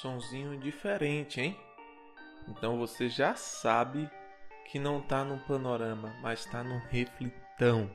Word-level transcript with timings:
Sonzinho 0.00 0.58
diferente, 0.58 1.40
hein? 1.40 1.56
Então 2.48 2.78
você 2.78 3.08
já 3.08 3.34
sabe 3.34 4.10
que 4.66 4.78
não 4.78 5.00
tá 5.00 5.22
no 5.22 5.38
panorama, 5.40 6.14
mas 6.20 6.44
tá 6.46 6.64
no 6.64 6.78
reflitão. 6.88 7.90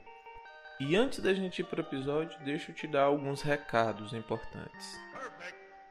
E 0.79 0.95
antes 0.95 1.19
da 1.19 1.33
gente 1.33 1.59
ir 1.59 1.65
para 1.65 1.81
o 1.81 1.83
episódio, 1.83 2.39
deixa 2.45 2.71
eu 2.71 2.75
te 2.75 2.85
dar 2.85 3.01
alguns 3.03 3.41
recados 3.41 4.13
importantes. 4.13 4.95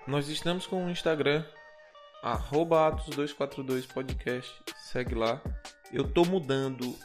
Nós 0.07 0.29
estamos 0.29 0.65
com 0.67 0.87
o 0.87 0.91
Instagram, 0.91 1.45
Atos242podcast, 2.23 4.49
segue 4.77 5.17
lá. 5.17 5.41
Eu 5.93 6.09
tô 6.09 6.25
mudando 6.25 6.97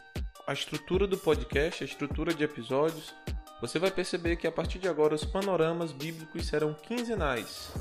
a 0.45 0.53
estrutura 0.53 1.07
do 1.07 1.17
podcast, 1.17 1.83
a 1.83 1.87
estrutura 1.87 2.31
de 2.33 2.43
episódios. 2.43 3.15
Você 3.61 3.79
vai 3.79 3.89
perceber 3.89 4.35
que 4.35 4.45
a 4.45 4.51
partir 4.51 4.77
de 4.77 4.87
agora 4.87 5.15
os 5.15 5.25
panoramas 5.25 5.91
bíblicos 5.91 6.45
serão 6.47 6.75
quinzenais. 6.75 7.73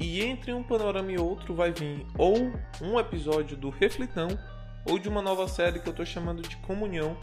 E 0.00 0.22
entre 0.22 0.52
um 0.52 0.62
panorama 0.62 1.10
e 1.10 1.18
outro 1.18 1.54
vai 1.54 1.72
vir 1.72 2.06
ou 2.16 2.36
um 2.80 2.98
episódio 2.98 3.56
do 3.56 3.68
Reflitão 3.68 4.28
ou 4.88 4.98
de 4.98 5.08
uma 5.08 5.20
nova 5.20 5.48
série 5.48 5.80
que 5.80 5.88
eu 5.88 5.90
estou 5.90 6.06
chamando 6.06 6.42
de 6.42 6.56
Comunhão, 6.58 7.16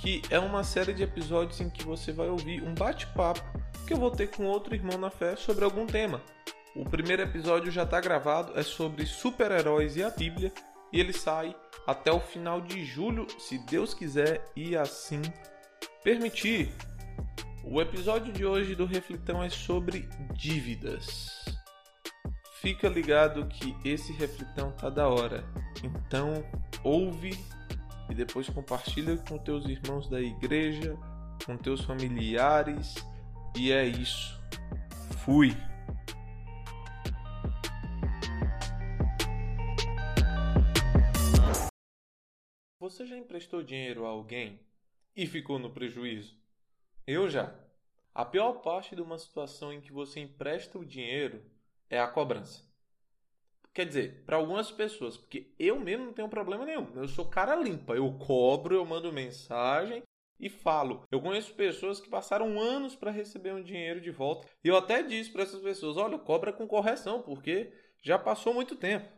que 0.00 0.22
é 0.30 0.38
uma 0.38 0.64
série 0.64 0.94
de 0.94 1.02
episódios 1.02 1.60
em 1.60 1.68
que 1.68 1.84
você 1.84 2.12
vai 2.12 2.28
ouvir 2.28 2.62
um 2.62 2.74
bate-papo 2.74 3.42
que 3.86 3.92
eu 3.92 3.98
vou 3.98 4.10
ter 4.10 4.28
com 4.28 4.46
outro 4.46 4.74
irmão 4.74 4.96
na 4.98 5.10
fé 5.10 5.36
sobre 5.36 5.64
algum 5.64 5.86
tema. 5.86 6.22
O 6.74 6.84
primeiro 6.84 7.22
episódio 7.22 7.70
já 7.70 7.82
está 7.82 8.00
gravado, 8.00 8.58
é 8.58 8.62
sobre 8.62 9.04
super-heróis 9.04 9.96
e 9.96 10.02
a 10.02 10.10
Bíblia, 10.10 10.52
e 10.92 10.98
ele 10.98 11.12
sai 11.12 11.54
até 11.86 12.10
o 12.10 12.20
final 12.20 12.60
de 12.60 12.84
julho, 12.84 13.26
se 13.38 13.58
Deus 13.58 13.92
quiser 13.92 14.44
e 14.56 14.76
assim 14.76 15.20
permitir. 16.02 16.72
O 17.64 17.80
episódio 17.80 18.32
de 18.32 18.44
hoje 18.44 18.74
do 18.74 18.86
Reflitão 18.86 19.42
é 19.42 19.50
sobre 19.50 20.08
dívidas. 20.32 21.44
Fica 22.62 22.88
ligado 22.88 23.48
que 23.48 23.74
esse 23.84 24.12
reflitão 24.12 24.70
tá 24.70 24.88
da 24.88 25.08
hora. 25.08 25.44
Então, 25.82 26.44
ouve 26.84 27.32
e 28.08 28.14
depois 28.14 28.48
compartilha 28.48 29.16
com 29.16 29.36
teus 29.36 29.66
irmãos 29.66 30.08
da 30.08 30.20
igreja, 30.20 30.96
com 31.44 31.56
teus 31.56 31.80
familiares. 31.80 32.94
E 33.58 33.72
é 33.72 33.84
isso. 33.84 34.40
Fui. 35.24 35.50
Você 42.78 43.04
já 43.06 43.16
emprestou 43.16 43.64
dinheiro 43.64 44.06
a 44.06 44.10
alguém 44.10 44.60
e 45.16 45.26
ficou 45.26 45.58
no 45.58 45.72
prejuízo? 45.72 46.38
Eu 47.04 47.28
já. 47.28 47.52
A 48.14 48.24
pior 48.24 48.62
parte 48.62 48.94
de 48.94 49.02
uma 49.02 49.18
situação 49.18 49.72
em 49.72 49.80
que 49.80 49.92
você 49.92 50.20
empresta 50.20 50.78
o 50.78 50.84
dinheiro 50.84 51.50
é 51.92 52.00
a 52.00 52.08
cobrança. 52.08 52.64
Quer 53.74 53.86
dizer, 53.86 54.24
para 54.24 54.36
algumas 54.36 54.70
pessoas, 54.70 55.16
porque 55.16 55.52
eu 55.58 55.78
mesmo 55.78 56.06
não 56.06 56.12
tenho 56.12 56.28
problema 56.28 56.64
nenhum. 56.64 56.90
Eu 56.94 57.06
sou 57.06 57.28
cara 57.28 57.54
limpa. 57.54 57.94
Eu 57.94 58.10
cobro, 58.18 58.74
eu 58.74 58.84
mando 58.84 59.12
mensagem 59.12 60.02
e 60.40 60.48
falo. 60.48 61.06
Eu 61.10 61.20
conheço 61.20 61.54
pessoas 61.54 62.00
que 62.00 62.08
passaram 62.08 62.60
anos 62.60 62.96
para 62.96 63.10
receber 63.10 63.52
um 63.52 63.62
dinheiro 63.62 64.00
de 64.00 64.10
volta. 64.10 64.48
E 64.64 64.68
eu 64.68 64.76
até 64.76 65.02
disse 65.02 65.30
para 65.30 65.42
essas 65.42 65.60
pessoas: 65.60 65.96
olha, 65.96 66.18
cobra 66.18 66.52
com 66.52 66.66
correção, 66.66 67.22
porque 67.22 67.72
já 68.02 68.18
passou 68.18 68.52
muito 68.52 68.74
tempo. 68.74 69.08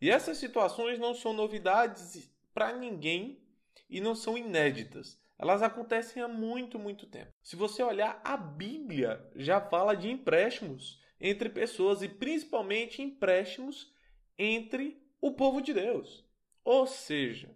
E 0.00 0.10
essas 0.10 0.38
situações 0.38 0.98
não 0.98 1.12
são 1.12 1.32
novidades 1.32 2.32
para 2.54 2.72
ninguém 2.72 3.42
e 3.90 4.00
não 4.00 4.14
são 4.14 4.38
inéditas. 4.38 5.20
Elas 5.36 5.62
acontecem 5.62 6.20
há 6.22 6.28
muito, 6.28 6.78
muito 6.78 7.06
tempo. 7.06 7.32
Se 7.42 7.54
você 7.54 7.82
olhar, 7.82 8.20
a 8.24 8.36
Bíblia 8.36 9.28
já 9.36 9.60
fala 9.60 9.94
de 9.94 10.10
empréstimos 10.10 11.00
entre 11.20 11.48
pessoas 11.48 12.02
e 12.02 12.08
principalmente 12.08 13.02
empréstimos 13.02 13.92
entre 14.38 15.02
o 15.20 15.32
povo 15.32 15.60
de 15.60 15.74
Deus. 15.74 16.24
Ou 16.64 16.86
seja, 16.86 17.50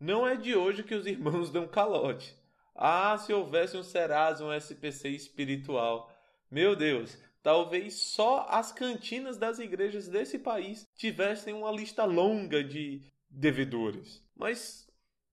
não 0.00 0.26
é 0.26 0.36
de 0.36 0.54
hoje 0.54 0.82
que 0.82 0.94
os 0.94 1.06
irmãos 1.06 1.50
dão 1.52 1.66
calote. 1.66 2.36
Ah, 2.74 3.18
se 3.18 3.32
houvesse 3.32 3.76
um 3.76 3.82
Serasa, 3.82 4.44
um 4.44 4.52
SPC 4.52 5.08
espiritual. 5.08 6.12
Meu 6.48 6.76
Deus, 6.76 7.18
talvez 7.42 7.94
só 7.94 8.46
as 8.48 8.70
cantinas 8.70 9.36
das 9.36 9.58
igrejas 9.58 10.06
desse 10.06 10.38
país 10.38 10.86
tivessem 10.94 11.54
uma 11.54 11.72
lista 11.72 12.04
longa 12.04 12.62
de 12.62 13.02
devedores. 13.28 14.24
Mas 14.36 14.88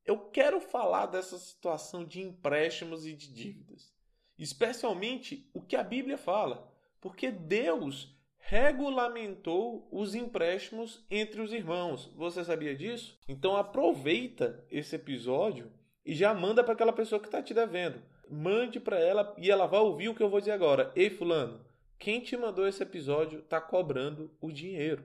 eu 0.05 0.17
quero 0.17 0.59
falar 0.59 1.05
dessa 1.05 1.37
situação 1.37 2.03
de 2.03 2.21
empréstimos 2.21 3.05
e 3.05 3.13
de 3.13 3.31
dívidas, 3.31 3.93
especialmente 4.37 5.49
o 5.53 5.61
que 5.61 5.75
a 5.75 5.83
Bíblia 5.83 6.17
fala. 6.17 6.71
Porque 6.99 7.31
Deus 7.31 8.15
regulamentou 8.37 9.87
os 9.91 10.13
empréstimos 10.13 11.03
entre 11.09 11.41
os 11.41 11.51
irmãos. 11.51 12.11
Você 12.15 12.43
sabia 12.43 12.75
disso? 12.75 13.19
Então 13.27 13.55
aproveita 13.55 14.63
esse 14.69 14.95
episódio 14.95 15.71
e 16.05 16.13
já 16.13 16.33
manda 16.33 16.63
para 16.63 16.73
aquela 16.73 16.93
pessoa 16.93 17.19
que 17.19 17.27
está 17.27 17.41
te 17.41 17.53
devendo. 17.53 18.01
Mande 18.29 18.79
para 18.79 18.99
ela 18.99 19.35
e 19.37 19.49
ela 19.49 19.65
vai 19.65 19.79
ouvir 19.79 20.09
o 20.09 20.15
que 20.15 20.21
eu 20.21 20.29
vou 20.29 20.39
dizer 20.39 20.51
agora. 20.51 20.91
Ei, 20.95 21.09
fulano, 21.09 21.65
quem 21.97 22.21
te 22.21 22.37
mandou 22.37 22.67
esse 22.67 22.83
episódio 22.83 23.39
está 23.39 23.59
cobrando 23.59 24.35
o 24.39 24.51
dinheiro. 24.51 25.03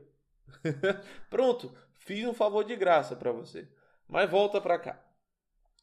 Pronto, 1.31 1.75
fiz 1.95 2.27
um 2.27 2.34
favor 2.34 2.65
de 2.65 2.77
graça 2.77 3.17
para 3.17 3.33
você. 3.33 3.69
Mas 4.06 4.31
volta 4.31 4.61
para 4.61 4.79
cá. 4.79 5.06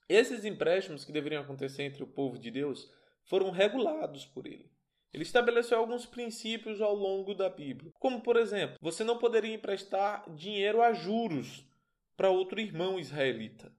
Esses 0.08 0.46
empréstimos 0.46 1.04
que 1.04 1.12
deveriam 1.12 1.42
acontecer 1.42 1.84
entre 1.84 2.04
o 2.04 2.08
povo 2.08 2.38
de 2.38 2.52
Deus 2.52 2.92
foram 3.24 3.50
regulados 3.50 4.26
por 4.26 4.46
ele. 4.46 4.70
Ele 5.14 5.24
estabeleceu 5.24 5.78
alguns 5.78 6.06
princípios 6.06 6.82
ao 6.82 6.94
longo 6.94 7.34
da 7.34 7.50
Bíblia, 7.50 7.92
como 8.00 8.22
por 8.22 8.36
exemplo, 8.36 8.78
você 8.82 9.04
não 9.04 9.18
poderia 9.18 9.54
emprestar 9.54 10.30
dinheiro 10.34 10.82
a 10.82 10.94
juros 10.94 11.66
para 12.16 12.30
outro 12.30 12.60
irmão 12.60 13.00
israelita. 13.00 13.72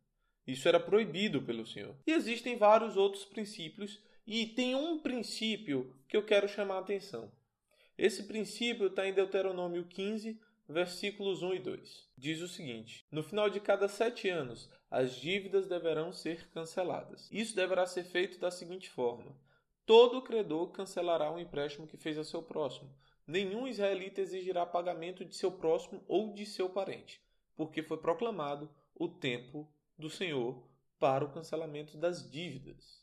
Isso 0.46 0.66
era 0.66 0.80
proibido 0.80 1.42
pelo 1.42 1.66
Senhor. 1.66 1.94
E 2.06 2.12
existem 2.12 2.56
vários 2.56 2.96
outros 2.96 3.24
princípios, 3.24 4.00
e 4.26 4.46
tem 4.46 4.74
um 4.74 4.98
princípio 4.98 5.94
que 6.08 6.16
eu 6.16 6.24
quero 6.24 6.48
chamar 6.48 6.76
a 6.76 6.80
atenção. 6.80 7.30
Esse 7.98 8.24
princípio 8.24 8.86
está 8.86 9.06
em 9.06 9.12
Deuteronômio 9.12 9.84
15, 9.84 10.40
versículos 10.68 11.42
1 11.42 11.54
e 11.54 11.58
2. 11.58 12.08
Diz 12.16 12.40
o 12.40 12.48
seguinte: 12.48 13.04
No 13.10 13.22
final 13.22 13.50
de 13.50 13.58
cada 13.58 13.88
sete 13.88 14.28
anos, 14.28 14.70
as 14.90 15.16
dívidas 15.16 15.66
deverão 15.66 16.12
ser 16.12 16.48
canceladas. 16.50 17.28
Isso 17.32 17.56
deverá 17.56 17.86
ser 17.86 18.04
feito 18.04 18.38
da 18.38 18.50
seguinte 18.50 18.88
forma: 18.88 19.34
todo 19.88 20.20
credor 20.20 20.70
cancelará 20.70 21.32
o 21.32 21.38
empréstimo 21.38 21.86
que 21.86 21.96
fez 21.96 22.18
a 22.18 22.22
seu 22.22 22.42
próximo. 22.42 22.94
Nenhum 23.26 23.66
israelita 23.66 24.20
exigirá 24.20 24.66
pagamento 24.66 25.24
de 25.24 25.34
seu 25.34 25.50
próximo 25.50 26.04
ou 26.06 26.34
de 26.34 26.44
seu 26.44 26.68
parente, 26.68 27.22
porque 27.56 27.82
foi 27.82 27.96
proclamado 27.96 28.70
o 28.94 29.08
tempo 29.08 29.66
do 29.96 30.10
Senhor 30.10 30.62
para 30.98 31.24
o 31.24 31.30
cancelamento 31.32 31.96
das 31.96 32.30
dívidas. 32.30 33.02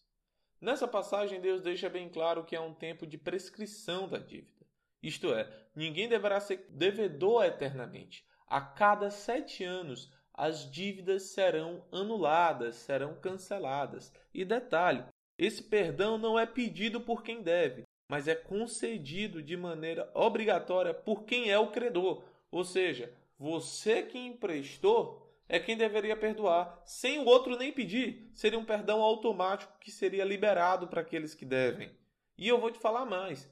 Nessa 0.62 0.88
passagem, 0.88 1.42
Deus 1.42 1.60
deixa 1.60 1.90
bem 1.90 2.08
claro 2.08 2.46
que 2.46 2.56
é 2.56 2.62
um 2.62 2.76
tempo 2.76 3.08
de 3.08 3.18
prescrição 3.18 4.08
da 4.08 4.20
dívida. 4.20 4.64
Isto 5.02 5.34
é, 5.34 5.52
ninguém 5.76 6.08
deverá 6.08 6.40
ser 6.40 6.68
devedor 6.70 7.46
eternamente. 7.46 8.24
A 8.46 8.62
cada 8.62 9.10
sete 9.10 9.64
anos, 9.64 10.12
as 10.32 10.70
dívidas 10.70 11.24
serão 11.24 11.84
anuladas, 11.92 12.76
serão 12.76 13.16
canceladas. 13.16 14.14
E 14.32 14.46
detalhe: 14.46 15.04
esse 15.38 15.64
perdão 15.64 16.18
não 16.18 16.40
é 16.40 16.46
pedido 16.46 17.02
por 17.02 17.22
quem 17.22 17.42
deve, 17.42 17.84
mas 18.10 18.28
é 18.28 18.36
concedido 18.36 19.42
de 19.42 19.58
maneira 19.58 20.10
obrigatória 20.14 20.94
por 20.94 21.24
quem 21.24 21.50
é 21.50 21.60
o 21.60 21.72
credor. 21.72 22.24
Ou 22.52 22.64
seja, 22.64 23.12
você 23.38 24.02
que 24.04 24.18
emprestou 24.18 25.26
é 25.48 25.60
quem 25.60 25.78
deveria 25.78 26.16
perdoar, 26.16 26.82
sem 26.86 27.20
o 27.20 27.26
outro 27.26 27.58
nem 27.58 27.72
pedir. 27.72 28.30
Seria 28.34 28.58
um 28.58 28.66
perdão 28.66 29.02
automático 29.02 29.78
que 29.80 29.92
seria 29.92 30.24
liberado 30.24 30.88
para 30.88 31.02
aqueles 31.02 31.36
que 31.36 31.46
devem. 31.46 31.92
E 32.38 32.48
eu 32.48 32.60
vou 32.60 32.72
te 32.72 32.80
falar 32.80 33.06
mais. 33.06 33.50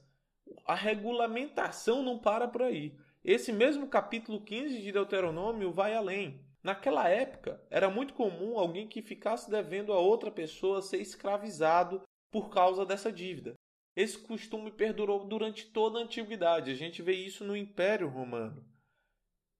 A 0.66 0.74
regulamentação 0.74 2.02
não 2.02 2.18
para 2.18 2.48
por 2.48 2.62
aí. 2.62 2.96
Esse 3.24 3.52
mesmo 3.52 3.88
capítulo 3.88 4.40
15 4.40 4.82
de 4.82 4.92
Deuteronômio 4.92 5.72
vai 5.72 5.94
além. 5.94 6.43
Naquela 6.64 7.06
época, 7.10 7.62
era 7.68 7.90
muito 7.90 8.14
comum 8.14 8.58
alguém 8.58 8.88
que 8.88 9.02
ficasse 9.02 9.50
devendo 9.50 9.92
a 9.92 9.98
outra 9.98 10.30
pessoa 10.30 10.80
ser 10.80 10.96
escravizado 10.96 12.00
por 12.32 12.48
causa 12.48 12.86
dessa 12.86 13.12
dívida. 13.12 13.54
Esse 13.94 14.18
costume 14.18 14.70
perdurou 14.70 15.26
durante 15.26 15.66
toda 15.66 15.98
a 15.98 16.02
antiguidade. 16.02 16.70
A 16.70 16.74
gente 16.74 17.02
vê 17.02 17.12
isso 17.12 17.44
no 17.44 17.54
Império 17.54 18.08
Romano. 18.08 18.66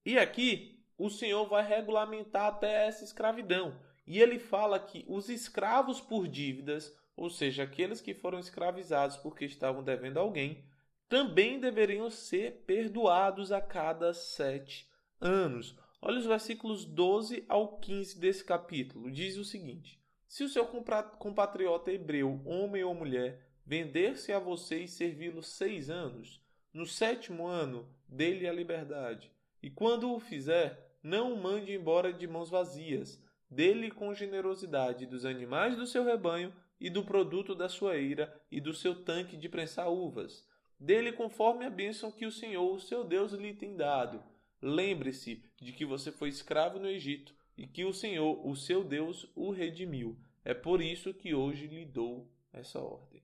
E 0.06 0.18
aqui, 0.18 0.82
o 0.96 1.10
Senhor 1.10 1.46
vai 1.46 1.62
regulamentar 1.62 2.46
até 2.46 2.86
essa 2.86 3.04
escravidão. 3.04 3.78
E 4.06 4.18
ele 4.18 4.38
fala 4.38 4.80
que 4.80 5.04
os 5.06 5.28
escravos 5.28 6.00
por 6.00 6.26
dívidas, 6.26 6.96
ou 7.14 7.28
seja, 7.28 7.64
aqueles 7.64 8.00
que 8.00 8.14
foram 8.14 8.38
escravizados 8.38 9.18
porque 9.18 9.44
estavam 9.44 9.84
devendo 9.84 10.16
a 10.16 10.22
alguém, 10.22 10.64
também 11.06 11.60
deveriam 11.60 12.08
ser 12.08 12.64
perdoados 12.66 13.52
a 13.52 13.60
cada 13.60 14.14
sete 14.14 14.88
anos. 15.20 15.76
Olha 16.06 16.18
os 16.18 16.26
versículos 16.26 16.84
12 16.84 17.46
ao 17.48 17.78
15 17.78 18.20
desse 18.20 18.44
capítulo. 18.44 19.10
Diz 19.10 19.38
o 19.38 19.44
seguinte: 19.44 19.98
Se 20.28 20.44
o 20.44 20.48
seu 20.50 20.66
compatriota 20.66 21.90
hebreu, 21.90 22.42
homem 22.44 22.84
ou 22.84 22.94
mulher, 22.94 23.40
vender-se 23.64 24.30
a 24.30 24.38
você 24.38 24.80
e 24.80 24.86
servi-lo 24.86 25.42
seis 25.42 25.88
anos, 25.88 26.42
no 26.74 26.84
sétimo 26.84 27.46
ano 27.46 27.88
dê-lhe 28.06 28.46
a 28.46 28.52
liberdade. 28.52 29.32
E 29.62 29.70
quando 29.70 30.12
o 30.12 30.20
fizer, 30.20 30.94
não 31.02 31.32
o 31.32 31.42
mande 31.42 31.72
embora 31.72 32.12
de 32.12 32.26
mãos 32.26 32.50
vazias. 32.50 33.18
Dê-lhe 33.48 33.90
com 33.90 34.12
generosidade 34.12 35.06
dos 35.06 35.24
animais 35.24 35.74
do 35.74 35.86
seu 35.86 36.04
rebanho 36.04 36.52
e 36.78 36.90
do 36.90 37.02
produto 37.02 37.54
da 37.54 37.70
sua 37.70 37.96
ira 37.96 38.38
e 38.52 38.60
do 38.60 38.74
seu 38.74 38.94
tanque 38.94 39.38
de 39.38 39.48
prensar 39.48 39.90
uvas. 39.90 40.46
Dê-lhe 40.78 41.12
conforme 41.12 41.64
a 41.64 41.70
bênção 41.70 42.12
que 42.12 42.26
o 42.26 42.32
Senhor, 42.32 42.74
o 42.74 42.78
seu 42.78 43.04
Deus, 43.04 43.32
lhe 43.32 43.54
tem 43.54 43.74
dado. 43.74 44.22
Lembre-se 44.66 45.42
de 45.64 45.72
que 45.72 45.84
você 45.84 46.12
foi 46.12 46.28
escravo 46.28 46.78
no 46.78 46.86
Egito 46.86 47.34
e 47.56 47.66
que 47.66 47.84
o 47.84 47.92
Senhor, 47.92 48.46
o 48.46 48.54
seu 48.54 48.84
Deus, 48.84 49.30
o 49.34 49.50
redimiu. 49.50 50.16
É 50.44 50.52
por 50.52 50.82
isso 50.82 51.14
que 51.14 51.34
hoje 51.34 51.66
lhe 51.66 51.86
dou 51.86 52.30
essa 52.52 52.80
ordem. 52.80 53.22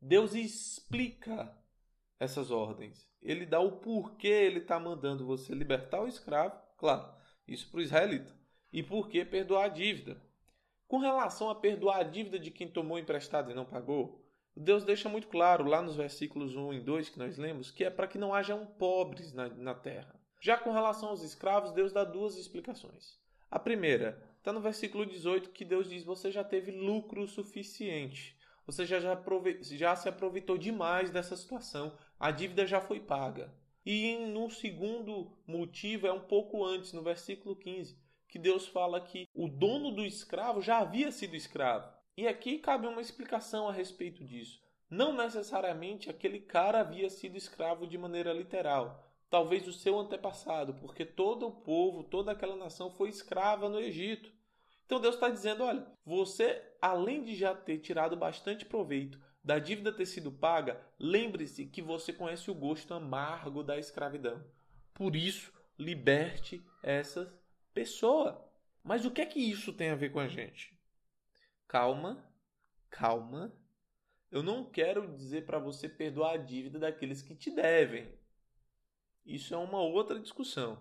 Deus 0.00 0.34
explica 0.34 1.56
essas 2.18 2.50
ordens. 2.50 3.08
Ele 3.20 3.44
dá 3.44 3.60
o 3.60 3.72
porquê 3.72 4.28
ele 4.28 4.60
está 4.60 4.80
mandando 4.80 5.26
você 5.26 5.54
libertar 5.54 6.02
o 6.02 6.08
escravo, 6.08 6.58
claro, 6.76 7.14
isso 7.46 7.70
para 7.70 7.78
o 7.78 7.82
israelita, 7.82 8.34
e 8.72 8.82
por 8.82 9.08
que 9.08 9.24
perdoar 9.24 9.64
a 9.64 9.68
dívida. 9.68 10.20
Com 10.86 10.98
relação 10.98 11.50
a 11.50 11.54
perdoar 11.54 12.00
a 12.00 12.02
dívida 12.02 12.38
de 12.38 12.50
quem 12.50 12.68
tomou 12.68 12.98
emprestado 12.98 13.50
e 13.50 13.54
não 13.54 13.64
pagou, 13.64 14.22
Deus 14.56 14.84
deixa 14.84 15.08
muito 15.08 15.28
claro 15.28 15.64
lá 15.64 15.82
nos 15.82 15.96
versículos 15.96 16.54
1 16.54 16.74
e 16.74 16.80
2 16.80 17.08
que 17.10 17.18
nós 17.18 17.36
lemos 17.36 17.70
que 17.70 17.84
é 17.84 17.90
para 17.90 18.06
que 18.06 18.18
não 18.18 18.32
hajam 18.32 18.64
pobres 18.64 19.32
na, 19.32 19.48
na 19.48 19.74
terra. 19.74 20.14
Já 20.44 20.58
com 20.58 20.72
relação 20.72 21.08
aos 21.08 21.22
escravos, 21.22 21.72
Deus 21.72 21.90
dá 21.90 22.04
duas 22.04 22.36
explicações. 22.36 23.18
A 23.50 23.58
primeira 23.58 24.22
está 24.36 24.52
no 24.52 24.60
versículo 24.60 25.06
18 25.06 25.48
que 25.48 25.64
Deus 25.64 25.88
diz: 25.88 26.04
Você 26.04 26.30
já 26.30 26.44
teve 26.44 26.70
lucro 26.70 27.26
suficiente. 27.26 28.36
Você 28.66 28.84
já, 28.84 29.00
já, 29.00 29.18
já 29.62 29.96
se 29.96 30.06
aproveitou 30.06 30.58
demais 30.58 31.10
dessa 31.10 31.34
situação. 31.34 31.96
A 32.20 32.30
dívida 32.30 32.66
já 32.66 32.78
foi 32.78 33.00
paga. 33.00 33.54
E 33.86 34.18
no 34.18 34.50
segundo 34.50 35.32
motivo 35.46 36.06
é 36.06 36.12
um 36.12 36.20
pouco 36.20 36.62
antes, 36.62 36.92
no 36.92 37.02
versículo 37.02 37.56
15, 37.56 37.98
que 38.28 38.38
Deus 38.38 38.66
fala 38.66 39.00
que 39.00 39.26
o 39.32 39.48
dono 39.48 39.92
do 39.92 40.04
escravo 40.04 40.60
já 40.60 40.76
havia 40.76 41.10
sido 41.10 41.34
escravo. 41.34 41.90
E 42.18 42.28
aqui 42.28 42.58
cabe 42.58 42.86
uma 42.86 43.00
explicação 43.00 43.66
a 43.66 43.72
respeito 43.72 44.22
disso. 44.22 44.62
Não 44.90 45.16
necessariamente 45.16 46.10
aquele 46.10 46.40
cara 46.40 46.80
havia 46.80 47.08
sido 47.08 47.38
escravo 47.38 47.86
de 47.86 47.96
maneira 47.96 48.30
literal. 48.30 49.10
Talvez 49.34 49.66
o 49.66 49.72
seu 49.72 49.98
antepassado, 49.98 50.74
porque 50.74 51.04
todo 51.04 51.48
o 51.48 51.50
povo, 51.50 52.04
toda 52.04 52.30
aquela 52.30 52.54
nação 52.54 52.88
foi 52.92 53.08
escrava 53.08 53.68
no 53.68 53.80
Egito. 53.80 54.30
Então 54.86 55.00
Deus 55.00 55.16
está 55.16 55.28
dizendo: 55.28 55.64
olha, 55.64 55.84
você, 56.06 56.62
além 56.80 57.24
de 57.24 57.34
já 57.34 57.52
ter 57.52 57.78
tirado 57.78 58.16
bastante 58.16 58.64
proveito 58.64 59.18
da 59.42 59.58
dívida 59.58 59.92
ter 59.92 60.06
sido 60.06 60.30
paga, 60.30 60.80
lembre-se 61.00 61.66
que 61.66 61.82
você 61.82 62.12
conhece 62.12 62.48
o 62.48 62.54
gosto 62.54 62.94
amargo 62.94 63.64
da 63.64 63.76
escravidão. 63.76 64.40
Por 64.94 65.16
isso, 65.16 65.52
liberte 65.76 66.64
essa 66.80 67.36
pessoa. 67.72 68.48
Mas 68.84 69.04
o 69.04 69.10
que 69.10 69.20
é 69.20 69.26
que 69.26 69.40
isso 69.40 69.72
tem 69.72 69.90
a 69.90 69.96
ver 69.96 70.12
com 70.12 70.20
a 70.20 70.28
gente? 70.28 70.78
Calma, 71.66 72.24
calma. 72.88 73.52
Eu 74.30 74.44
não 74.44 74.64
quero 74.64 75.12
dizer 75.16 75.44
para 75.44 75.58
você 75.58 75.88
perdoar 75.88 76.34
a 76.34 76.36
dívida 76.36 76.78
daqueles 76.78 77.20
que 77.20 77.34
te 77.34 77.50
devem. 77.50 78.22
Isso 79.24 79.54
é 79.54 79.56
uma 79.56 79.80
outra 79.80 80.18
discussão. 80.18 80.78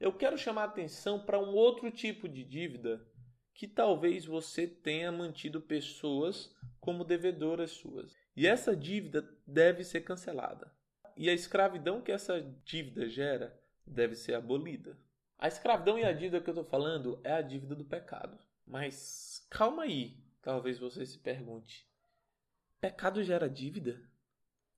Eu 0.00 0.12
quero 0.12 0.38
chamar 0.38 0.64
atenção 0.64 1.24
para 1.24 1.38
um 1.38 1.54
outro 1.54 1.90
tipo 1.90 2.28
de 2.28 2.44
dívida 2.44 3.04
que 3.52 3.66
talvez 3.66 4.24
você 4.24 4.66
tenha 4.66 5.10
mantido 5.10 5.60
pessoas 5.60 6.54
como 6.80 7.04
devedoras 7.04 7.72
suas. 7.72 8.16
E 8.36 8.46
essa 8.46 8.76
dívida 8.76 9.28
deve 9.46 9.82
ser 9.82 10.02
cancelada. 10.02 10.72
E 11.16 11.28
a 11.28 11.32
escravidão 11.32 12.00
que 12.00 12.12
essa 12.12 12.40
dívida 12.64 13.08
gera 13.08 13.60
deve 13.84 14.14
ser 14.14 14.34
abolida. 14.34 14.96
A 15.36 15.48
escravidão 15.48 15.98
e 15.98 16.04
a 16.04 16.12
dívida 16.12 16.40
que 16.40 16.48
eu 16.48 16.52
estou 16.52 16.64
falando 16.64 17.20
é 17.24 17.32
a 17.32 17.42
dívida 17.42 17.74
do 17.74 17.84
pecado. 17.84 18.38
Mas 18.64 19.44
calma 19.50 19.82
aí, 19.84 20.16
talvez 20.40 20.78
você 20.78 21.04
se 21.04 21.18
pergunte: 21.18 21.88
pecado 22.80 23.24
gera 23.24 23.48
dívida? 23.48 24.00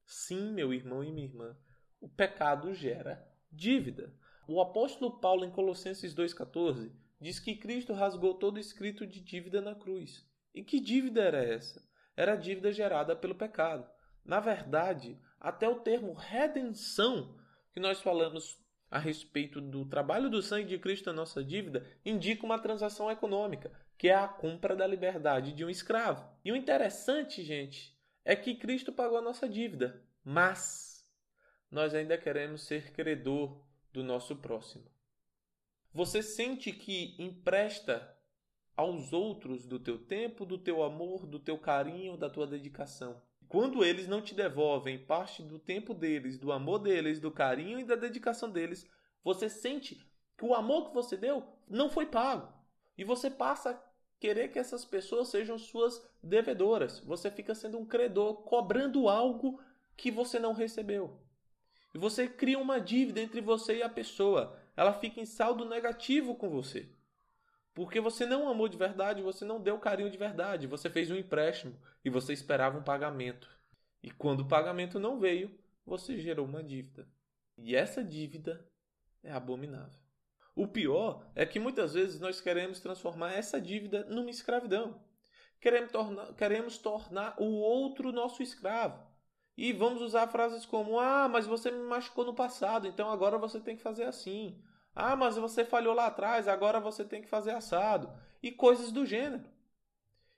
Sim, 0.07 0.53
meu 0.53 0.73
irmão 0.73 1.05
e 1.05 1.13
minha 1.13 1.27
irmã, 1.27 1.57
o 2.01 2.09
pecado 2.09 2.75
gera 2.75 3.29
dívida. 3.53 4.13
O 4.49 4.61
apóstolo 4.61 5.21
Paulo, 5.21 5.45
em 5.45 5.51
Colossenses 5.51 6.15
2,14, 6.15 6.91
diz 7.21 7.39
que 7.39 7.55
Cristo 7.55 7.93
rasgou 7.93 8.35
todo 8.35 8.59
escrito 8.59 9.07
de 9.07 9.21
dívida 9.21 9.61
na 9.61 9.75
cruz. 9.75 10.27
E 10.55 10.65
que 10.65 10.81
dívida 10.81 11.23
era 11.23 11.45
essa? 11.45 11.87
Era 12.17 12.33
a 12.33 12.37
dívida 12.37 12.73
gerada 12.73 13.15
pelo 13.15 13.35
pecado. 13.35 13.89
Na 14.25 14.41
verdade, 14.41 15.19
até 15.39 15.69
o 15.69 15.81
termo 15.81 16.13
redenção, 16.13 17.37
que 17.73 17.81
nós 17.81 18.01
falamos 18.01 18.59
a 18.91 18.99
respeito 18.99 19.61
do 19.61 19.85
trabalho 19.85 20.29
do 20.29 20.43
sangue 20.43 20.67
de 20.67 20.79
Cristo 20.79 21.07
na 21.07 21.13
nossa 21.13 21.45
dívida, 21.45 21.87
indica 22.05 22.45
uma 22.45 22.59
transação 22.59 23.11
econômica, 23.11 23.71
que 23.97 24.09
é 24.09 24.15
a 24.15 24.27
compra 24.27 24.75
da 24.75 24.87
liberdade 24.87 25.53
de 25.53 25.65
um 25.65 25.71
escravo. 25.71 26.29
E 26.45 26.51
o 26.51 26.57
interessante, 26.57 27.45
gente, 27.45 27.97
é 28.25 28.35
que 28.35 28.57
Cristo 28.57 28.93
pagou 28.93 29.19
a 29.19 29.23
nossa 29.23 29.49
dívida, 29.49 30.03
mas 30.25 30.90
nós 31.71 31.95
ainda 31.95 32.19
queremos 32.19 32.63
ser 32.63 32.93
credor 32.93 33.61
do 33.93 34.03
nosso 34.03 34.37
próximo. 34.37 34.85
Você 35.93 36.23
sente 36.23 36.73
que 36.73 37.15
empresta 37.19 38.17
aos 38.77 39.13
outros 39.13 39.67
do 39.67 39.79
teu 39.79 39.99
tempo, 39.99 40.47
do 40.47 40.57
teu 40.57 40.83
amor, 40.83 41.27
do 41.27 41.39
teu 41.39 41.59
carinho, 41.59 42.17
da 42.17 42.31
tua 42.31 42.47
dedicação. 42.47 43.21
Quando 43.49 43.85
eles 43.85 44.07
não 44.07 44.23
te 44.23 44.35
devolvem 44.35 45.05
parte 45.05 45.43
do 45.43 45.59
tempo 45.59 45.93
deles, 45.93 46.39
do 46.39 46.53
amor 46.53 46.79
deles, 46.79 47.19
do 47.21 47.31
carinho 47.31 47.81
e 47.81 47.85
da 47.85 47.97
dedicação 47.97 48.49
deles, 48.49 48.89
você 49.25 49.49
sente 49.49 50.09
que 50.39 50.45
o 50.45 50.55
amor 50.55 50.89
que 50.89 50.95
você 50.95 51.17
deu 51.17 51.43
não 51.69 51.91
foi 51.91 52.07
pago. 52.07 52.53
E 52.97 53.05
você 53.05 53.29
passa 53.29 53.71
a 53.71 53.81
querer 54.21 54.49
que 54.49 54.59
essas 54.59 54.85
pessoas 54.85 55.29
sejam 55.29 55.59
suas 55.59 56.01
devedoras. 56.23 57.01
Você 57.01 57.31
fica 57.31 57.55
sendo 57.55 57.79
um 57.79 57.85
credor, 57.85 58.43
cobrando 58.45 59.09
algo 59.09 59.61
que 59.97 60.11
você 60.11 60.39
não 60.39 60.53
recebeu. 60.53 61.21
E 61.95 61.99
você 61.99 62.29
cria 62.29 62.59
uma 62.59 62.81
dívida 62.81 63.21
entre 63.21 63.41
você 63.41 63.79
e 63.79 63.83
a 63.83 63.89
pessoa 63.89 64.57
ela 64.77 64.93
fica 64.93 65.21
em 65.21 65.27
saldo 65.27 65.65
negativo 65.65 66.35
com 66.35 66.49
você. 66.49 66.89
Porque 67.75 68.01
você 68.01 68.27
não 68.27 68.49
amou 68.49 68.69
de 68.69 68.77
verdade, 68.77 69.23
você 69.23 69.45
não 69.45 69.61
deu 69.61 69.79
carinho 69.79 70.11
de 70.11 70.19
verdade, 70.19 70.67
você 70.67 70.91
fez 70.91 71.11
um 71.11 71.17
empréstimo 71.17 71.77
e 72.05 72.11
você 72.11 72.33
esperava 72.33 72.79
um 72.79 72.83
pagamento. 72.83 73.49
E 74.03 74.11
quando 74.11 74.41
o 74.41 74.49
pagamento 74.49 74.99
não 74.99 75.19
veio, 75.19 75.59
você 75.85 76.19
gerou 76.19 76.47
uma 76.47 76.63
dívida. 76.63 77.07
E 77.57 77.77
essa 77.77 78.03
dívida 78.03 78.67
é 79.23 79.33
abominável. 79.33 79.99
O 80.55 80.67
pior 80.67 81.31
é 81.35 81.47
que 81.47 81.59
muitas 81.59 81.95
vezes 81.95 82.21
nós 82.21 82.41
queremos 82.41 82.81
transformar 82.81 83.33
essa 83.33 83.61
dívida 83.61 84.05
numa 84.05 84.31
escravidão. 84.31 85.01
Queremos 85.61 85.93
tornar, 85.93 86.35
queremos 86.35 86.79
tornar 86.79 87.35
o 87.39 87.45
outro 87.45 88.13
nosso 88.13 88.43
escravo. 88.43 89.10
E 89.63 89.75
vamos 89.75 90.01
usar 90.01 90.27
frases 90.29 90.65
como: 90.65 90.99
Ah, 90.99 91.29
mas 91.29 91.47
você 91.47 91.71
me 91.71 91.83
machucou 91.83 92.25
no 92.25 92.33
passado, 92.33 92.89
então 92.89 93.11
agora 93.11 93.37
você 93.37 93.61
tem 93.61 93.77
que 93.77 93.83
fazer 93.83 94.05
assim. 94.05 94.59
Ah, 94.95 95.15
mas 95.15 95.37
você 95.37 95.67
falhou 95.67 95.93
lá 95.93 96.07
atrás, 96.07 96.49
agora 96.49 96.81
você 96.81 97.05
tem 97.05 97.21
que 97.21 97.29
fazer 97.29 97.51
assado. 97.51 98.11
E 98.43 98.51
coisas 98.51 98.91
do 98.91 99.05
gênero. 99.05 99.45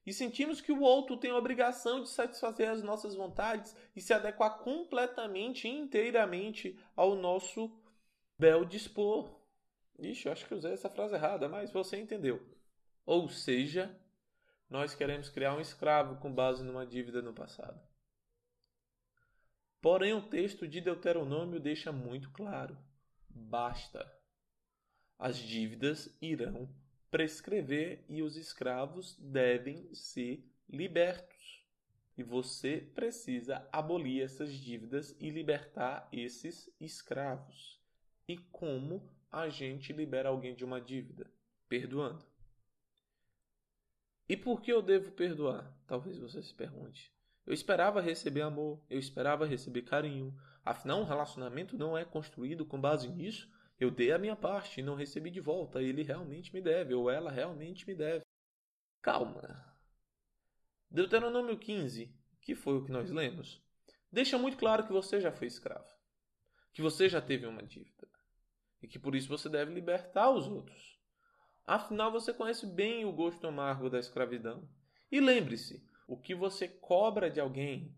E 0.05 0.12
sentimos 0.12 0.61
que 0.61 0.73
o 0.73 0.81
outro 0.81 1.17
tem 1.17 1.31
a 1.31 1.37
obrigação 1.37 2.02
de 2.02 2.09
satisfazer 2.09 2.69
as 2.69 2.83
nossas 2.83 3.14
vontades 3.14 3.76
e 3.95 4.00
se 4.00 4.12
adequar 4.12 4.59
completamente 4.59 5.69
e 5.69 5.71
inteiramente 5.71 6.76
ao 6.97 7.14
nosso 7.14 7.71
bel 8.37 8.64
dispor. 8.64 9.31
Ixi, 10.00 10.26
eu 10.26 10.33
acho 10.33 10.47
que 10.47 10.55
usei 10.55 10.73
essa 10.73 10.91
frase 10.91 11.14
errada, 11.14 11.49
mas 11.49 11.71
você 11.71 11.97
entendeu. 11.97 12.43
Ou 13.07 13.29
seja, 13.29 13.97
nós 14.69 14.97
queremos 14.97 15.29
criar 15.29 15.55
um 15.55 15.61
escravo 15.61 16.17
com 16.17 16.35
base 16.35 16.64
numa 16.64 16.85
dívida 16.85 17.23
no 17.23 17.33
passado. 17.33 17.92
Porém, 19.83 20.15
o 20.15 20.23
texto 20.23 20.67
de 20.67 20.81
Deuteronômio 20.81 21.59
deixa 21.61 21.91
muito 21.93 22.31
claro: 22.31 22.79
basta 23.29 24.11
as 25.19 25.37
dívidas 25.37 26.17
irão 26.21 26.69
prescrever 27.11 28.05
e 28.09 28.23
os 28.23 28.37
escravos 28.37 29.17
devem 29.19 29.93
ser 29.95 30.49
libertos. 30.69 31.67
E 32.17 32.23
você 32.23 32.79
precisa 32.95 33.69
abolir 33.73 34.23
essas 34.23 34.53
dívidas 34.53 35.17
e 35.21 35.31
libertar 35.31 36.09
esses 36.12 36.73
escravos. 36.81 37.81
E 38.27 38.37
como 38.37 39.09
a 39.31 39.49
gente 39.49 39.93
libera 39.93 40.29
alguém 40.29 40.55
de 40.55 40.65
uma 40.65 40.81
dívida? 40.81 41.31
Perdoando. 41.69 42.25
E 44.29 44.37
por 44.37 44.61
que 44.61 44.73
eu 44.73 44.81
devo 44.81 45.12
perdoar? 45.12 45.77
Talvez 45.87 46.19
você 46.19 46.43
se 46.43 46.55
pergunte. 46.55 47.12
Eu 47.47 47.53
esperava 47.53 48.01
receber 48.01 48.43
amor, 48.43 48.81
eu 48.89 48.99
esperava 48.99 49.47
receber 49.47 49.83
carinho. 49.83 50.35
Afinal, 50.65 51.01
um 51.01 51.05
relacionamento 51.05 51.77
não 51.77 51.97
é 51.99 52.05
construído 52.05 52.65
com 52.65 52.81
base 52.81 53.09
nisso. 53.09 53.51
Eu 53.81 53.91
dei 53.91 54.13
a 54.13 54.19
minha 54.19 54.37
parte 54.37 54.81
e 54.81 54.83
não 54.83 54.95
recebi 54.95 55.31
de 55.31 55.41
volta. 55.41 55.83
Ele 55.83 56.03
realmente 56.03 56.55
me 56.55 56.61
deve, 56.61 56.95
ou 56.95 57.11
ela 57.11 57.31
realmente 57.31 57.87
me 57.87 57.95
deve. 57.95 58.25
Calma. 59.01 59.73
Deuteronômio 60.89 61.59
15, 61.59 62.15
que 62.41 62.55
foi 62.55 62.77
o 62.77 62.85
que 62.85 62.93
nós 62.93 63.11
lemos, 63.11 63.61
deixa 64.11 64.39
muito 64.39 64.57
claro 64.57 64.87
que 64.87 64.93
você 64.93 65.21
já 65.21 65.33
foi 65.33 65.47
escravo. 65.47 65.91
que 66.73 66.81
você 66.81 67.09
já 67.09 67.21
teve 67.21 67.45
uma 67.45 67.63
dívida 67.63 68.09
e 68.83 68.89
que 68.89 68.99
por 68.99 69.15
isso 69.15 69.29
você 69.29 69.49
deve 69.49 69.73
libertar 69.73 70.31
os 70.31 70.49
outros. 70.49 70.99
Afinal, 71.67 72.11
você 72.11 72.33
conhece 72.33 72.67
bem 72.67 73.05
o 73.05 73.13
gosto 73.13 73.47
amargo 73.47 73.89
da 73.89 73.99
escravidão. 73.99 74.69
E 75.11 75.21
lembre-se: 75.21 75.85
o 76.07 76.17
que 76.17 76.35
você 76.35 76.69
cobra 76.69 77.31
de 77.31 77.41
alguém 77.41 77.95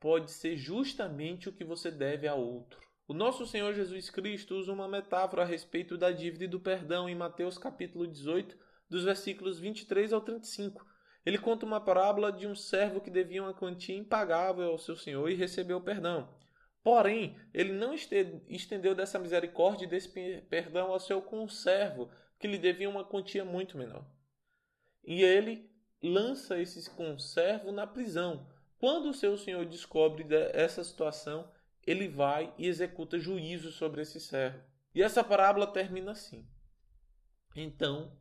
pode 0.00 0.30
ser 0.30 0.56
justamente 0.56 1.48
o 1.48 1.52
que 1.52 1.64
você 1.64 1.90
deve 1.90 2.28
a 2.28 2.34
outro. 2.34 2.78
O 3.06 3.12
nosso 3.12 3.46
Senhor 3.46 3.74
Jesus 3.74 4.08
Cristo 4.10 4.54
usa 4.54 4.72
uma 4.72 4.88
metáfora 4.88 5.42
a 5.42 5.46
respeito 5.46 5.96
da 5.96 6.10
dívida 6.10 6.44
e 6.44 6.48
do 6.48 6.60
perdão 6.60 7.08
em 7.08 7.14
Mateus 7.14 7.58
capítulo 7.58 8.06
18, 8.06 8.56
dos 8.88 9.04
versículos 9.04 9.58
23 9.58 10.12
ao 10.12 10.20
35. 10.20 10.86
Ele 11.24 11.38
conta 11.38 11.64
uma 11.64 11.80
parábola 11.80 12.30
de 12.30 12.46
um 12.46 12.54
servo 12.54 13.00
que 13.00 13.10
devia 13.10 13.42
uma 13.42 13.54
quantia 13.54 13.96
impagável 13.96 14.70
ao 14.70 14.78
seu 14.78 14.96
senhor 14.96 15.30
e 15.30 15.34
recebeu 15.34 15.80
perdão. 15.80 16.34
Porém, 16.82 17.38
ele 17.54 17.72
não 17.72 17.94
estendeu 17.94 18.94
dessa 18.94 19.18
misericórdia 19.18 19.86
e 19.86 19.88
desse 19.88 20.10
perdão 20.50 20.92
ao 20.92 21.00
seu 21.00 21.22
conservo, 21.22 22.10
que 22.38 22.46
lhe 22.46 22.58
devia 22.58 22.90
uma 22.90 23.04
quantia 23.04 23.42
muito 23.42 23.78
menor. 23.78 24.06
E 25.02 25.22
ele 25.22 25.70
lança 26.04 26.60
esse 26.60 26.88
conservo 26.90 27.72
na 27.72 27.86
prisão. 27.86 28.46
Quando 28.78 29.08
o 29.08 29.14
seu 29.14 29.38
senhor 29.38 29.64
descobre 29.64 30.26
essa 30.52 30.84
situação, 30.84 31.50
ele 31.86 32.08
vai 32.08 32.52
e 32.58 32.66
executa 32.66 33.18
juízo 33.18 33.72
sobre 33.72 34.02
esse 34.02 34.20
servo. 34.20 34.62
E 34.94 35.02
essa 35.02 35.24
parábola 35.24 35.66
termina 35.66 36.12
assim. 36.12 36.46
Então, 37.56 38.16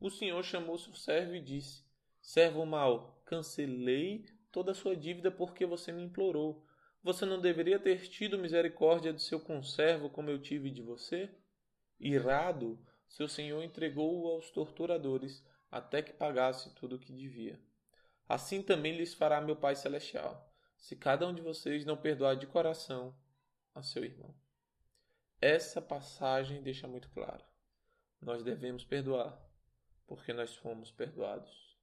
o 0.00 0.10
senhor 0.10 0.42
chamou 0.44 0.78
seu 0.78 0.94
servo 0.94 1.34
e 1.34 1.40
disse: 1.40 1.84
Servo 2.20 2.64
mau, 2.64 3.20
cancelei 3.24 4.24
toda 4.52 4.72
a 4.72 4.74
sua 4.74 4.96
dívida 4.96 5.30
porque 5.30 5.66
você 5.66 5.90
me 5.90 6.02
implorou. 6.02 6.64
Você 7.02 7.26
não 7.26 7.40
deveria 7.40 7.78
ter 7.78 8.08
tido 8.08 8.38
misericórdia 8.38 9.12
do 9.12 9.20
seu 9.20 9.40
conservo 9.40 10.08
como 10.08 10.30
eu 10.30 10.40
tive 10.40 10.70
de 10.70 10.80
você? 10.80 11.28
Irado, 11.98 12.78
seu 13.08 13.28
senhor 13.28 13.62
entregou-o 13.62 14.28
aos 14.28 14.50
torturadores 14.50 15.44
até 15.74 16.00
que 16.00 16.12
pagasse 16.12 16.72
tudo 16.76 16.94
o 16.94 16.98
que 17.00 17.12
devia. 17.12 17.60
Assim 18.28 18.62
também 18.62 18.96
lhes 18.96 19.12
fará 19.12 19.40
meu 19.40 19.56
Pai 19.56 19.74
Celestial, 19.74 20.48
se 20.76 20.94
cada 20.94 21.26
um 21.26 21.34
de 21.34 21.42
vocês 21.42 21.84
não 21.84 21.96
perdoar 21.96 22.36
de 22.36 22.46
coração 22.46 23.12
a 23.74 23.82
seu 23.82 24.04
irmão. 24.04 24.32
Essa 25.40 25.82
passagem 25.82 26.62
deixa 26.62 26.86
muito 26.86 27.10
claro. 27.10 27.44
Nós 28.20 28.44
devemos 28.44 28.84
perdoar, 28.84 29.36
porque 30.06 30.32
nós 30.32 30.54
fomos 30.54 30.92
perdoados. 30.92 31.76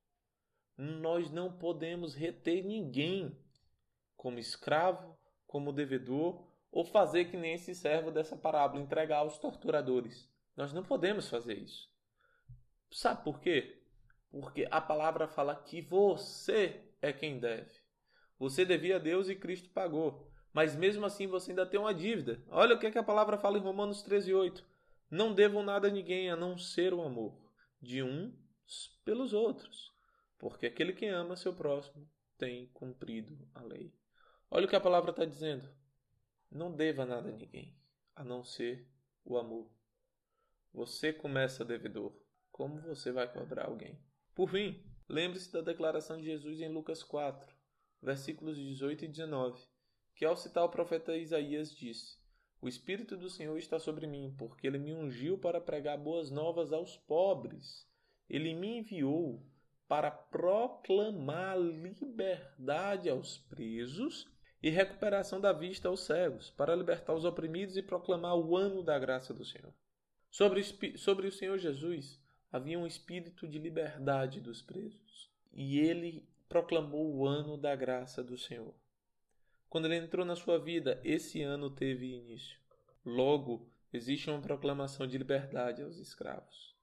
Nós 0.78 1.30
não 1.30 1.52
podemos 1.52 2.16
reter 2.16 2.64
ninguém 2.64 3.38
como 4.16 4.40
escravo, 4.40 5.20
como 5.46 5.74
devedor, 5.74 6.48
ou 6.72 6.86
fazer 6.86 7.26
que 7.26 7.36
nem 7.36 7.56
esse 7.56 7.76
servo 7.76 8.10
dessa 8.10 8.38
parábola, 8.38 8.82
entregar 8.82 9.18
aos 9.18 9.38
torturadores. 9.38 10.32
Nós 10.56 10.72
não 10.72 10.82
podemos 10.82 11.28
fazer 11.28 11.58
isso. 11.58 11.92
Sabe 12.90 13.22
por 13.26 13.42
quê? 13.42 13.81
Porque 14.32 14.68
a 14.72 14.80
palavra 14.80 15.28
fala 15.28 15.56
que 15.56 15.82
você 15.82 16.82
é 17.02 17.12
quem 17.12 17.40
deve. 17.40 17.72
Você 18.40 18.66
devia 18.66 18.96
a 18.96 19.00
Deus 19.00 19.30
e 19.30 19.36
Cristo 19.36 19.70
pagou. 19.70 20.28
Mas 20.54 20.76
mesmo 20.76 21.06
assim 21.06 21.28
você 21.28 21.52
ainda 21.52 21.66
tem 21.66 21.80
uma 21.80 21.94
dívida. 21.94 22.42
Olha 22.50 22.76
o 22.76 22.80
que, 22.80 22.88
é 22.88 22.92
que 22.92 22.98
a 22.98 23.04
palavra 23.04 23.38
fala 23.38 23.58
em 23.58 23.62
Romanos 23.62 24.02
13, 24.02 24.34
8. 24.34 24.66
Não 25.10 25.34
devam 25.34 25.62
nada 25.62 25.90
a 25.90 25.92
ninguém 25.92 26.32
a 26.32 26.36
não 26.36 26.58
ser 26.58 26.94
o 26.94 27.02
amor 27.02 27.38
de 27.82 28.02
uns 28.02 28.88
pelos 29.04 29.34
outros 29.34 29.92
porque 30.42 30.66
aquele 30.66 30.92
que 30.92 31.06
ama 31.06 31.36
seu 31.36 31.54
próximo 31.54 32.10
tem 32.36 32.66
cumprido 32.74 33.48
a 33.54 33.62
lei. 33.62 33.94
Olha 34.50 34.66
o 34.66 34.68
que 34.68 34.76
a 34.76 34.82
palavra 34.82 35.12
está 35.12 35.24
dizendo. 35.24 35.70
Não 36.50 36.76
deva 36.76 37.06
nada 37.06 37.30
a 37.30 37.32
ninguém, 37.32 37.78
a 38.16 38.24
não 38.24 38.44
ser 38.44 38.90
o 39.24 39.38
amor. 39.38 39.72
Você 40.74 41.14
começa 41.14 41.64
devedor. 41.64 42.12
Como 42.52 42.82
você 42.82 43.12
vai 43.12 43.32
cobrar 43.32 43.68
alguém? 43.68 44.04
Por 44.34 44.50
fim, 44.50 44.82
lembre-se 45.10 45.52
da 45.52 45.62
declaração 45.62 46.18
de 46.18 46.24
Jesus 46.24 46.62
em 46.62 46.70
Lucas 46.70 47.04
4, 47.04 47.54
versículos 48.02 48.58
18 48.58 49.06
e 49.06 49.08
19, 49.10 49.62
que 50.16 50.24
ao 50.24 50.38
citar 50.38 50.64
o 50.64 50.70
profeta 50.70 51.18
Isaías 51.18 51.76
disse: 51.76 52.18
O 52.62 52.68
Espírito 52.68 53.18
do 53.18 53.30
Senhor 53.30 53.58
está 53.58 53.78
sobre 53.78 54.08
mim, 54.08 54.34
porque 54.38 54.68
ele 54.68 54.78
me 54.78 54.94
ungiu 54.94 55.38
para 55.38 55.60
pregar 55.60 55.98
boas 55.98 56.32
novas 56.32 56.72
aos 56.72 56.96
pobres. 56.96 57.86
Ele 58.30 58.54
me 58.54 58.78
enviou 58.78 59.46
para 59.86 60.10
proclamar 60.10 61.60
liberdade 61.60 63.10
aos 63.10 63.38
presos 63.38 64.32
e 64.64 64.70
recuperação 64.70 65.42
da 65.42 65.52
vista 65.52 65.90
aos 65.90 66.06
cegos, 66.06 66.50
para 66.52 66.74
libertar 66.74 67.14
os 67.14 67.26
oprimidos 67.26 67.76
e 67.76 67.84
proclamar 67.84 68.38
o 68.38 68.56
ano 68.56 68.82
da 68.82 68.98
graça 68.98 69.34
do 69.34 69.44
Senhor. 69.44 69.74
Sobre, 70.30 70.64
sobre 70.98 71.28
o 71.28 71.32
Senhor 71.32 71.58
Jesus 71.58 72.22
havia 72.52 72.78
um 72.78 72.86
espírito 72.86 73.48
de 73.48 73.58
liberdade 73.58 74.42
dos 74.42 74.62
presos, 74.62 75.32
e 75.54 75.80
ele 75.80 76.28
proclamou 76.50 77.16
o 77.16 77.26
ano 77.26 77.58
da 77.58 77.76
graça 77.76 78.24
do 78.24 78.38
Senhor. 78.38 78.76
Quando 79.70 79.86
ele 79.86 79.96
entrou 79.96 80.26
na 80.26 80.36
sua 80.36 80.60
vida, 80.60 81.00
esse 81.04 81.42
ano 81.42 81.70
teve 81.70 82.14
início. 82.14 82.60
Logo, 83.06 83.72
existe 83.94 84.30
uma 84.30 84.42
proclamação 84.42 85.08
de 85.08 85.18
liberdade 85.18 85.82
aos 85.82 85.98
escravos. 85.98 86.76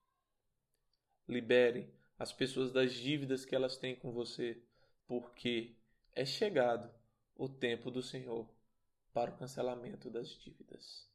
Libere 1.28 1.92
as 2.18 2.32
pessoas 2.32 2.72
das 2.72 2.92
dívidas 2.94 3.44
que 3.44 3.54
elas 3.54 3.76
têm 3.76 3.94
com 3.94 4.10
você, 4.10 4.62
porque 5.06 5.76
é 6.14 6.24
chegado 6.24 6.90
o 7.36 7.48
tempo 7.48 7.90
do 7.90 8.02
Senhor 8.02 8.48
para 9.12 9.30
o 9.30 9.36
cancelamento 9.36 10.10
das 10.10 10.30
dívidas. 10.30 11.07